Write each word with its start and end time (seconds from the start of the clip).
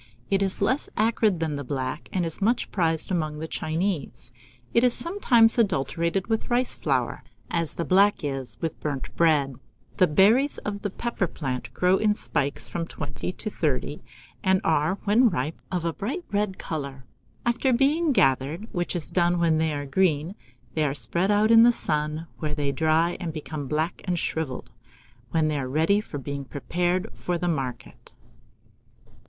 It 0.31 0.41
is 0.41 0.63
less 0.63 0.89
acrid 0.97 1.39
than 1.39 1.57
the 1.57 1.63
black, 1.63 2.09
and 2.11 2.25
is 2.25 2.41
much 2.41 2.71
prized 2.71 3.11
among 3.11 3.37
the 3.37 3.47
Chinese. 3.47 4.31
It 4.73 4.83
is 4.83 4.95
sometimes 4.95 5.59
adulterated 5.59 6.25
with 6.25 6.49
rice 6.49 6.75
flour, 6.75 7.23
as 7.51 7.75
the 7.75 7.85
black 7.85 8.23
is 8.23 8.57
with 8.61 8.79
burnt 8.79 9.15
bread. 9.15 9.57
The 9.97 10.07
berries 10.07 10.57
of 10.65 10.81
the 10.81 10.89
pepper 10.89 11.27
plant 11.27 11.71
grow 11.75 11.97
in 11.97 12.15
spikes 12.15 12.65
of 12.65 12.71
from 12.71 12.87
twenty 12.87 13.31
to 13.33 13.51
thirty, 13.51 14.01
and 14.43 14.59
are, 14.63 14.95
when 15.03 15.29
ripe, 15.29 15.61
of 15.71 15.85
a 15.85 15.93
bright 15.93 16.25
red 16.31 16.57
colour. 16.57 17.05
After 17.45 17.71
being 17.71 18.11
gathered, 18.11 18.67
which 18.71 18.95
is 18.95 19.11
done 19.11 19.37
when 19.37 19.59
they 19.59 19.71
are 19.71 19.85
green, 19.85 20.33
they 20.73 20.83
are 20.83 20.95
spread 20.95 21.29
out 21.29 21.51
in 21.51 21.61
the 21.61 21.71
sun, 21.71 22.25
where 22.39 22.55
they 22.55 22.71
dry 22.71 23.17
and 23.19 23.31
become 23.31 23.67
black 23.67 24.01
and 24.05 24.17
shrivelled, 24.17 24.71
when 25.29 25.47
they 25.47 25.59
are 25.59 25.69
ready 25.69 26.01
for 26.01 26.17
being 26.17 26.43
prepared 26.43 27.07
for 27.13 27.37
the 27.37 27.47
market. 27.47 28.11